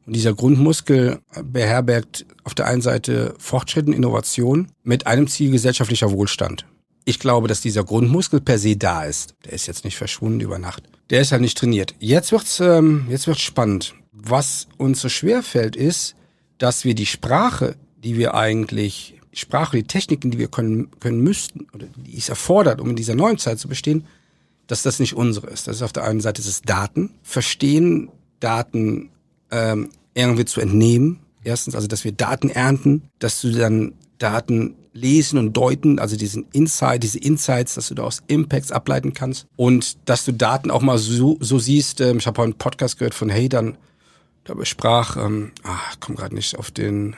[0.07, 6.11] und dieser Grundmuskel beherbergt auf der einen Seite Fortschritt und Innovation mit einem Ziel gesellschaftlicher
[6.11, 6.65] Wohlstand.
[7.05, 9.35] Ich glaube, dass dieser Grundmuskel per se da ist.
[9.45, 10.85] Der ist jetzt nicht verschwunden über Nacht.
[11.11, 11.95] Der ist halt nicht trainiert.
[11.99, 13.95] Jetzt wird's, ähm, jetzt wird's spannend.
[14.13, 16.17] Was uns so schwer fällt, ist,
[16.59, 21.67] dass wir die Sprache, die wir eigentlich, Sprache, die Techniken, die wir können, können müssten,
[21.73, 24.07] oder die es erfordert, um in dieser neuen Zeit zu bestehen,
[24.69, 25.67] dass das nicht unsere ist.
[25.67, 29.11] Das ist auf der einen Seite das Daten, verstehen, Daten
[29.51, 31.19] ähm, irgendwie zu entnehmen.
[31.43, 36.47] Erstens, also dass wir Daten ernten, dass du dann Daten lesen und deuten, also diesen
[36.53, 40.83] Insight, diese Insights, dass du da aus Impacts ableiten kannst und dass du Daten auch
[40.83, 42.01] mal so, so siehst.
[42.01, 43.79] Ähm, ich habe heute einen Podcast gehört von Hey, dann
[44.45, 47.17] da besprach, ähm, ach, komm gerade nicht auf den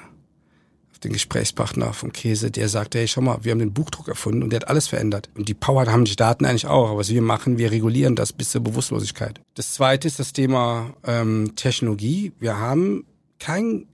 [1.04, 4.50] den Gesprächspartner vom Käse, der sagte, hey, schau mal, wir haben den Buchdruck erfunden und
[4.50, 5.30] der hat alles verändert.
[5.34, 8.32] Und die Power haben die Daten eigentlich auch, aber was wir machen, wir regulieren das
[8.32, 9.40] bis zur Bewusstlosigkeit.
[9.54, 12.32] Das zweite ist das Thema ähm, Technologie.
[12.38, 13.04] Wir haben
[13.38, 13.86] kein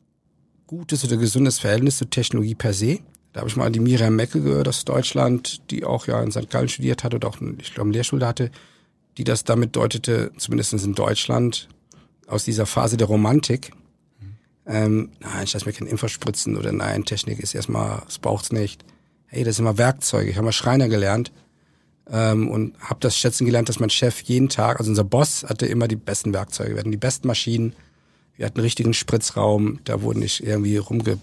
[0.67, 2.99] gutes oder gesundes Verhältnis zur Technologie per se.
[3.33, 6.51] Da habe ich mal die Miriam Meckel gehört aus Deutschland, die auch ja in St.
[6.51, 8.51] Gallen studiert hat oder auch, ich glaube, eine Lehrschule hatte,
[9.19, 11.69] die das damit deutete, zumindest in Deutschland,
[12.27, 13.73] aus dieser Phase der Romantik.
[14.67, 18.53] Ähm, nein, ich lasse mir kein Impfer spritzen oder nein, Technik ist erstmal, es braucht's
[18.53, 18.85] nicht.
[19.27, 20.31] Hey, das sind immer Werkzeuge.
[20.31, 21.33] Ich habe mal Schreiner gelernt
[22.11, 25.67] ähm, und habe das schätzen gelernt, dass mein Chef jeden Tag, also unser Boss hatte
[25.67, 26.73] immer die besten Werkzeuge.
[26.73, 27.75] Wir hatten die besten Maschinen,
[28.37, 31.19] wir hatten einen richtigen Spritzraum, da wurden nicht irgendwie rumge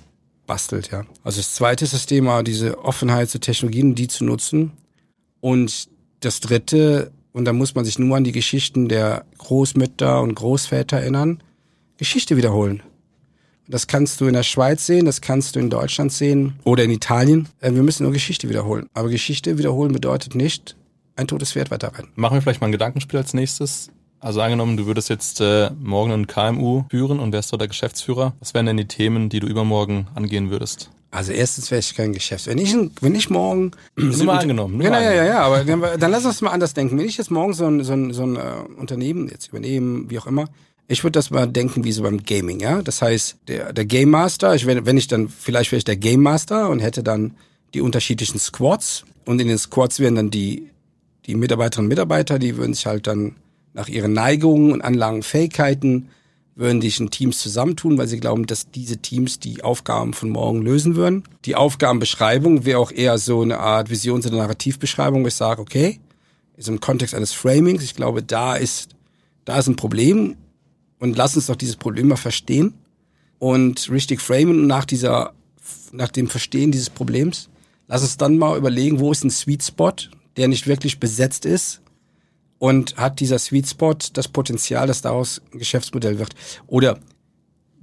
[0.46, 1.06] bastelt, ja.
[1.24, 4.72] Also das zweite ist das Thema, diese Offenheit zu Technologien, die zu nutzen.
[5.40, 5.90] Und
[6.22, 10.98] das dritte, und da muss man sich nur an die Geschichten der Großmütter und Großväter
[10.98, 11.42] erinnern,
[11.98, 12.82] Geschichte wiederholen.
[13.68, 16.92] Das kannst du in der Schweiz sehen, das kannst du in Deutschland sehen oder in
[16.92, 17.48] Italien.
[17.62, 18.88] Äh, wir müssen nur Geschichte wiederholen.
[18.94, 20.76] Aber Geschichte wiederholen bedeutet nicht,
[21.16, 22.10] ein totes Pferd weiterreiten.
[22.16, 23.90] Machen wir vielleicht mal ein Gedankenspiel als nächstes.
[24.20, 28.34] Also angenommen, du würdest jetzt äh, morgen ein KMU führen und wärst dort der Geschäftsführer.
[28.40, 30.90] Was wären denn die Themen, die du übermorgen angehen würdest?
[31.12, 32.48] Also erstens wäre ich kein Geschäft.
[32.48, 33.72] Wenn ich, wenn ich morgen...
[33.96, 34.82] Nimm mal angenommen.
[34.82, 36.98] Ja, ja, ja, ja, aber dann, dann lass uns mal anders denken.
[36.98, 38.40] Wenn ich jetzt morgen so ein, so ein, so ein äh,
[38.78, 40.46] Unternehmen jetzt übernehmen, wie auch immer,
[40.94, 42.82] ich würde das mal denken wie so beim Gaming, ja.
[42.82, 45.98] Das heißt, der, der Game Master, ich, wenn, wenn ich dann, vielleicht wäre ich der
[45.98, 47.36] Game Master und hätte dann
[47.74, 50.70] die unterschiedlichen Squads und in den Squads wären dann die,
[51.26, 53.36] die Mitarbeiterinnen und Mitarbeiter, die würden sich halt dann
[53.74, 56.10] nach ihren Neigungen und Anlagen, Fähigkeiten
[56.56, 60.62] würden sich in Teams zusammentun, weil sie glauben, dass diese Teams die Aufgaben von morgen
[60.62, 61.24] lösen würden.
[61.46, 66.00] Die Aufgabenbeschreibung wäre auch eher so eine Art Visions- oder Narrativbeschreibung, wo ich sage, okay,
[66.56, 68.90] ist im Kontext eines Framings, ich glaube, da ist,
[69.46, 70.36] da ist ein Problem
[71.04, 72.76] und lass uns doch dieses Problem mal verstehen
[73.38, 75.34] und richtig framen nach dieser,
[75.92, 77.50] nach dem Verstehen dieses Problems.
[77.90, 79.92] Lass uns dann mal überlegen, wo ist ein Sweet Spot,
[80.38, 81.82] der nicht wirklich besetzt ist
[82.58, 86.36] und hat dieser Sweet Spot das Potenzial, dass daraus ein Geschäftsmodell wird.
[86.68, 87.00] Oder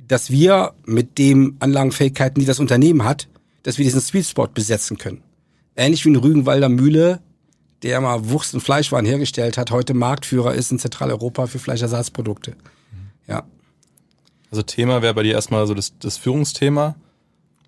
[0.08, 3.28] dass wir mit den Anlagenfähigkeiten, die das Unternehmen hat,
[3.64, 5.22] dass wir diesen Sweet Spot besetzen können.
[5.76, 7.20] Ähnlich wie ein Rügenwalder Mühle,
[7.82, 12.56] der mal Wurst- und Fleischwaren hergestellt hat, heute Marktführer ist in Zentraleuropa für Fleischersatzprodukte.
[13.26, 13.44] Ja.
[14.50, 16.96] Also Thema wäre bei dir erstmal so das, das Führungsthema,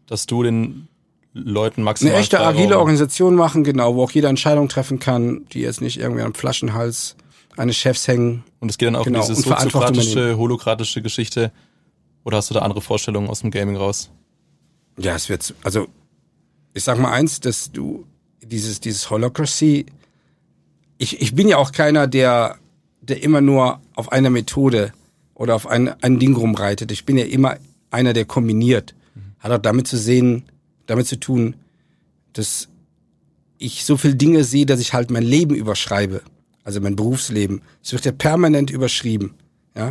[0.07, 0.89] dass du den
[1.33, 2.13] Leuten maximal.
[2.15, 5.99] Eine echte agile Organisation machen, genau, wo auch jeder Entscheidung treffen kann, die jetzt nicht
[5.99, 7.17] irgendwie am Flaschenhals
[7.57, 8.45] eines Chefs hängen.
[8.61, 11.53] Und es geht dann auch Genau, um diese soziokratische, holokratische Geschichte.
[12.25, 14.11] Oder hast du da andere Vorstellungen aus dem Gaming raus?
[14.99, 15.89] Ja, es wird, also,
[16.75, 18.07] ich sag mal eins, dass du
[18.43, 19.87] dieses, dieses Holocracy,
[20.99, 22.59] ich, ich bin ja auch keiner, der,
[23.01, 24.93] der immer nur auf einer Methode
[25.35, 26.93] oder auf ein, ein Ding rumreitet.
[26.93, 27.57] Ich bin ja immer
[27.91, 28.95] einer, der kombiniert.
[29.39, 30.45] Hat auch damit zu sehen,
[30.87, 31.57] damit zu tun,
[32.33, 32.69] dass
[33.59, 36.23] ich so viel Dinge sehe, dass ich halt mein Leben überschreibe.
[36.65, 37.63] Also mein Berufsleben.
[37.83, 39.35] Es wird ja permanent überschrieben.
[39.75, 39.89] Ja.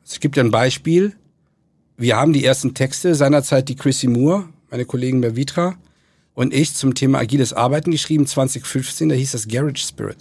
[0.00, 1.14] Also es gibt ja ein Beispiel.
[1.96, 5.76] Wir haben die ersten Texte seinerzeit die Chrissy Moore, meine Kollegin bei Vitra,
[6.34, 10.18] und ich zum Thema agiles Arbeiten geschrieben, 2015, da hieß das Garage Spirit.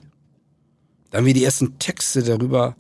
[1.12, 2.76] Da haben wir die ersten Texte darüber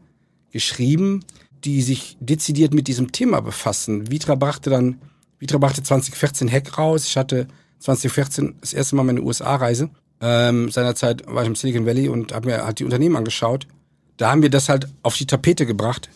[0.51, 1.23] geschrieben,
[1.63, 4.11] die sich dezidiert mit diesem Thema befassen.
[4.11, 5.01] Vitra brachte dann,
[5.39, 7.05] Vitra brachte 2014 Hack raus.
[7.05, 7.47] Ich hatte
[7.79, 9.89] 2014 das erste Mal meine USA-Reise.
[10.19, 13.67] Ähm, seinerzeit war ich im Silicon Valley und habe mir halt die Unternehmen angeschaut.
[14.17, 16.09] Da haben wir das halt auf die Tapete gebracht.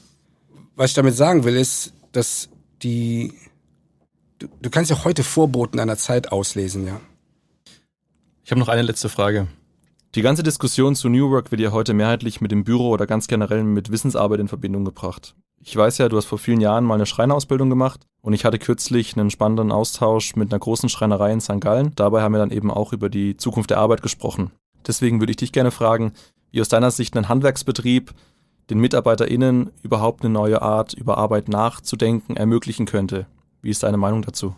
[0.75, 2.49] Was ich damit sagen will, ist, dass
[2.81, 3.33] die,
[4.39, 6.99] du, du kannst ja heute Vorboten einer Zeit auslesen, ja.
[8.43, 9.47] Ich habe noch eine letzte Frage.
[10.13, 13.27] Die ganze Diskussion zu New Work wird ja heute mehrheitlich mit dem Büro oder ganz
[13.27, 15.35] generell mit Wissensarbeit in Verbindung gebracht.
[15.63, 18.59] Ich weiß ja, du hast vor vielen Jahren mal eine Schreinerausbildung gemacht und ich hatte
[18.59, 21.61] kürzlich einen spannenden Austausch mit einer großen Schreinerei in St.
[21.61, 21.93] Gallen.
[21.95, 24.51] Dabei haben wir dann eben auch über die Zukunft der Arbeit gesprochen.
[24.85, 26.11] Deswegen würde ich dich gerne fragen,
[26.51, 28.11] wie aus deiner Sicht ein Handwerksbetrieb
[28.69, 33.27] den MitarbeiterInnen überhaupt eine neue Art über Arbeit nachzudenken ermöglichen könnte.
[33.61, 34.55] Wie ist deine Meinung dazu?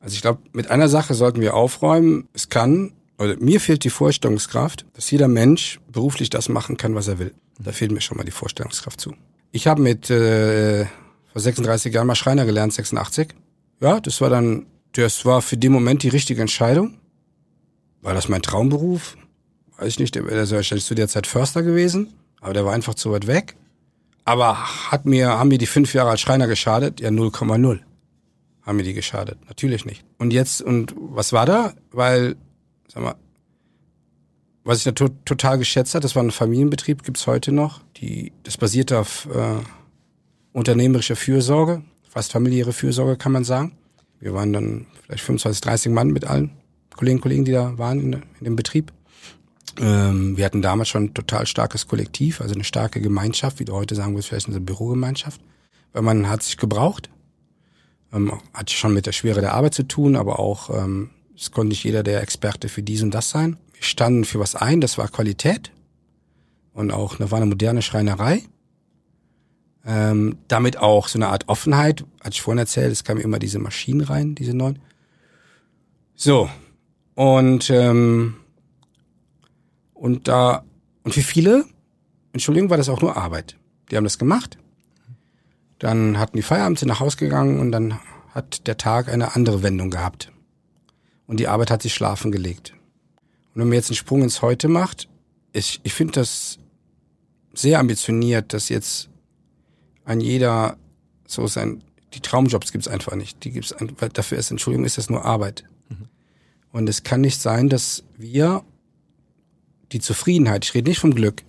[0.00, 2.28] Also ich glaube, mit einer Sache sollten wir aufräumen.
[2.32, 7.08] Es kann, oder mir fehlt die Vorstellungskraft, dass jeder Mensch beruflich das machen kann, was
[7.08, 7.32] er will.
[7.58, 9.14] Da fehlt mir schon mal die Vorstellungskraft zu.
[9.52, 10.84] Ich habe mit äh,
[11.32, 13.34] vor 36 Jahren mal Schreiner gelernt, 86.
[13.80, 16.98] Ja, das war dann, das war für den Moment die richtige Entscheidung.
[18.02, 19.16] War das mein Traumberuf?
[19.78, 22.94] Weiß ich nicht, der wäre wahrscheinlich zu der Zeit Förster gewesen, aber der war einfach
[22.94, 23.56] zu weit weg.
[24.24, 27.00] Aber hat mir, haben mir die fünf Jahre als Schreiner geschadet?
[27.00, 27.80] Ja, 0,0
[28.62, 29.38] haben mir die geschadet.
[29.46, 30.04] Natürlich nicht.
[30.18, 31.74] Und jetzt, und was war da?
[31.92, 32.36] Weil,
[32.88, 33.14] sag mal,
[34.64, 37.80] was ich da to total geschätzt hat, das war ein Familienbetrieb, gibt's heute noch.
[37.98, 39.62] Die, das basierte auf äh,
[40.52, 43.76] unternehmerischer Fürsorge, fast familiäre Fürsorge, kann man sagen.
[44.18, 46.50] Wir waren dann vielleicht 25, 30 Mann mit allen
[46.96, 48.92] Kollegen, Kollegen, die da waren in, in dem Betrieb.
[49.78, 53.74] Ähm, wir hatten damals schon ein total starkes Kollektiv, also eine starke Gemeinschaft, wie du
[53.74, 55.40] heute sagen würdest, vielleicht eine Bürogemeinschaft.
[55.92, 57.10] Weil man hat sich gebraucht.
[58.12, 61.68] Ähm, hat schon mit der Schwere der Arbeit zu tun, aber auch, ähm, es konnte
[61.68, 63.56] nicht jeder der Experte für dies und das sein.
[63.74, 65.70] Wir standen für was ein, das war Qualität
[66.72, 68.42] und auch eine, war eine moderne Schreinerei.
[69.84, 73.58] Ähm, damit auch so eine Art Offenheit, hatte ich vorhin erzählt, es kamen immer diese
[73.58, 74.80] Maschinen rein, diese neuen.
[76.16, 76.50] So.
[77.14, 78.34] Und, ähm,
[79.94, 80.64] und da,
[81.04, 81.64] und für viele,
[82.32, 83.56] Entschuldigung, war das auch nur Arbeit.
[83.90, 84.58] Die haben das gemacht.
[85.78, 88.00] Dann hatten die Feierabend, sind nach Haus gegangen und dann
[88.34, 90.32] hat der Tag eine andere Wendung gehabt.
[91.26, 92.74] Und die Arbeit hat sich schlafen gelegt.
[93.54, 95.08] Und wenn man jetzt einen Sprung ins Heute macht,
[95.52, 96.58] ich, ich finde das
[97.54, 99.08] sehr ambitioniert, dass jetzt
[100.04, 100.76] ein jeder
[101.26, 101.82] so sein,
[102.14, 103.42] die Traumjobs gibt's einfach nicht.
[103.44, 105.64] Die gibt's ein, weil dafür ist, Entschuldigung, ist das nur Arbeit.
[105.88, 106.08] Mhm.
[106.72, 108.62] Und es kann nicht sein, dass wir
[109.92, 111.42] die Zufriedenheit, ich rede nicht vom Glück,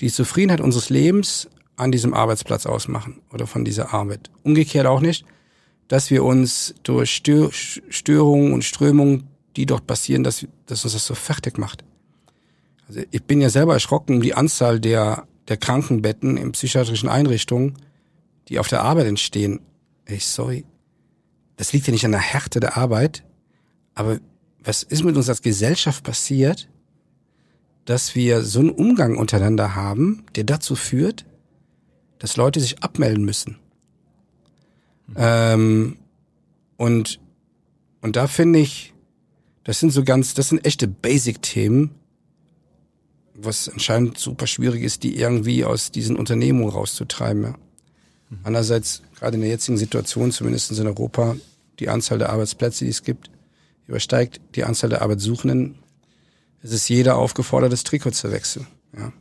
[0.00, 4.30] die Zufriedenheit unseres Lebens an diesem Arbeitsplatz ausmachen oder von dieser Arbeit.
[4.42, 5.24] Umgekehrt auch nicht,
[5.88, 9.24] dass wir uns durch Stör Störungen und Strömungen,
[9.56, 11.84] die dort passieren, dass, dass uns das so fertig macht.
[12.88, 17.74] Also ich bin ja selber erschrocken um die Anzahl der, der Krankenbetten in psychiatrischen Einrichtungen,
[18.48, 19.60] die auf der Arbeit entstehen.
[20.06, 20.64] Ey, sorry.
[21.56, 23.24] Das liegt ja nicht an der Härte der Arbeit,
[23.94, 24.18] aber
[24.62, 26.68] was ist mit uns als Gesellschaft passiert,
[27.84, 31.26] dass wir so einen Umgang untereinander haben, der dazu führt,
[32.18, 33.58] dass Leute sich abmelden müssen.
[35.06, 35.14] Mhm.
[35.16, 35.96] Ähm,
[36.76, 37.20] und,
[38.00, 38.92] und da finde ich,
[39.64, 41.90] das sind so ganz, das sind echte Basic-Themen,
[43.34, 47.42] was anscheinend super schwierig ist, die irgendwie aus diesen Unternehmungen rauszutreiben.
[47.42, 47.50] Ja.
[47.50, 48.38] Mhm.
[48.44, 51.36] Andererseits, gerade in der jetzigen Situation, zumindest in Europa,
[51.78, 53.30] die Anzahl der Arbeitsplätze, die es gibt,
[53.86, 55.78] übersteigt die Anzahl der Arbeitssuchenden.
[56.62, 58.66] Es ist jeder aufgefordert, das Trikot zu wechseln.
[58.96, 59.12] Ja.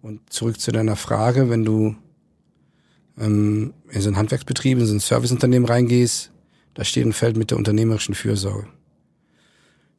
[0.00, 1.96] Und zurück zu deiner Frage, wenn du
[3.22, 6.30] ähm, in so ein Handwerksbetrieb, in so ein Serviceunternehmen reingehst,
[6.74, 8.66] da steht ein Feld mit der unternehmerischen Fürsorge.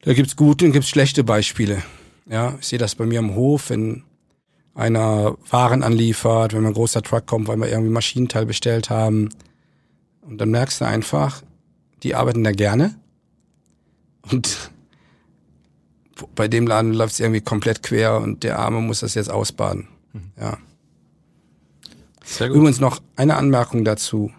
[0.02, 1.82] Da gibt's gute und gibt's schlechte Beispiele.
[2.28, 4.02] Ja, ich sehe das bei mir am Hof, wenn
[4.74, 9.30] einer Waren anliefert, wenn ein großer Truck kommt, weil wir irgendwie Maschinenteil bestellt haben.
[10.22, 11.42] Und dann merkst du einfach,
[12.02, 12.94] die arbeiten da gerne.
[14.30, 14.70] Und
[16.34, 19.88] bei dem Laden läuft es irgendwie komplett quer und der Arme muss das jetzt ausbaden.
[20.12, 20.32] Mhm.
[20.38, 20.58] Ja.
[22.34, 22.56] Sehr gut.
[22.56, 24.32] Übrigens noch eine Anmerkung dazu.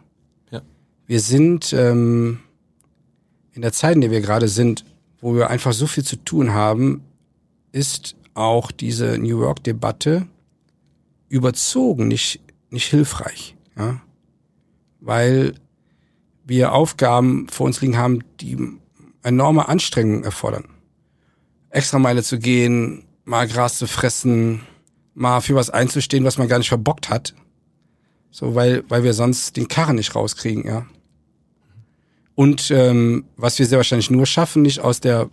[0.51, 0.61] Ja.
[1.07, 2.39] Wir sind ähm,
[3.53, 4.83] in der Zeit, in der wir gerade sind,
[5.21, 7.03] wo wir einfach so viel zu tun haben,
[7.71, 10.27] ist auch diese New York-Debatte
[11.29, 13.55] überzogen, nicht, nicht hilfreich.
[13.77, 14.01] Ja?
[14.99, 15.55] Weil
[16.43, 18.57] wir Aufgaben vor uns liegen haben, die
[19.23, 20.65] enorme Anstrengungen erfordern.
[21.69, 24.61] Extra Meile zu gehen, mal Gras zu fressen,
[25.13, 27.33] mal für was einzustehen, was man gar nicht verbockt hat.
[28.35, 30.85] So, weil, weil wir sonst den Karren nicht rauskriegen, ja.
[32.35, 35.29] Und ähm, was wir sehr wahrscheinlich nur schaffen, nicht aus der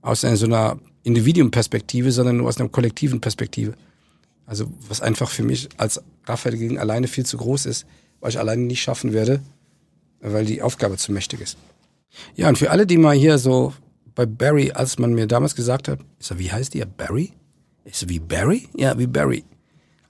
[0.00, 3.74] aus einer, so einer Individuumperspektive, sondern nur aus einer kollektiven Perspektive.
[4.46, 7.84] Also was einfach für mich als Raphael gegen alleine viel zu groß ist,
[8.20, 9.42] weil ich alleine nicht schaffen werde,
[10.20, 11.58] weil die Aufgabe zu mächtig ist.
[12.36, 13.74] Ja, und für alle, die mal hier so
[14.14, 16.82] bei Barry, als man mir damals gesagt hat, ist er, wie heißt die?
[16.86, 17.32] Barry?
[17.84, 18.66] Ist er wie Barry?
[18.74, 19.44] Ja, wie Barry.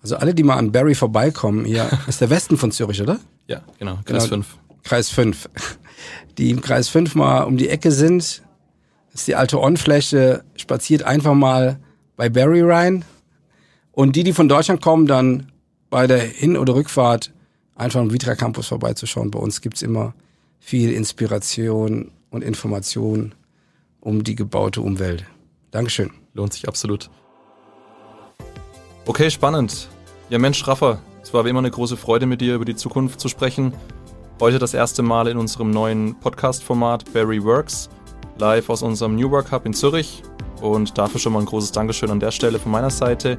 [0.04, 3.18] Also alle, die mal an Barry vorbeikommen, hier ist der Westen von Zürich, oder?
[3.46, 4.58] Ja, genau, Kreis genau, 5.
[4.82, 5.48] Kreis 5.
[6.36, 8.42] Die im Kreis 5 mal um die Ecke sind,
[9.14, 11.80] ist die alte On-Fläche, spaziert einfach mal
[12.18, 13.06] bei Barry rein.
[13.92, 15.50] Und die, die von Deutschland kommen, dann
[15.88, 17.32] bei der Hin- oder Rückfahrt
[17.74, 19.30] einfach am Vitra Campus vorbeizuschauen.
[19.30, 20.12] Bei uns gibt's immer
[20.58, 23.34] viel Inspiration und Information
[24.00, 25.24] um die gebaute Umwelt.
[25.70, 26.10] Dankeschön.
[26.34, 27.08] Lohnt sich absolut.
[29.06, 29.88] Okay, spannend.
[30.30, 33.20] Ja, Mensch, Raffa, es war wie immer eine große Freude, mit dir über die Zukunft
[33.20, 33.74] zu sprechen.
[34.40, 37.90] Heute das erste Mal in unserem neuen Podcast-Format Barry Works,
[38.38, 40.22] live aus unserem New Work Hub in Zürich.
[40.62, 43.36] Und dafür schon mal ein großes Dankeschön an der Stelle von meiner Seite.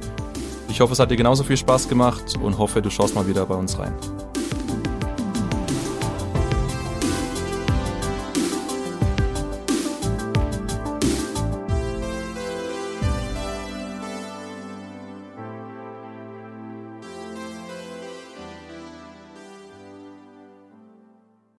[0.68, 3.44] Ich hoffe, es hat dir genauso viel Spaß gemacht und hoffe, du schaust mal wieder
[3.46, 3.92] bei uns rein.